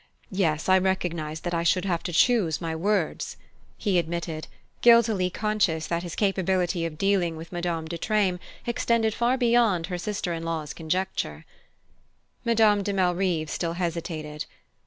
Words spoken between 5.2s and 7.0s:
conscious that his capability of